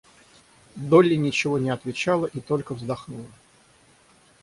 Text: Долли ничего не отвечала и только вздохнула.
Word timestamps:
Долли 0.77 1.13
ничего 1.13 1.59
не 1.59 1.69
отвечала 1.69 2.25
и 2.25 2.39
только 2.39 2.73
вздохнула. 2.73 3.27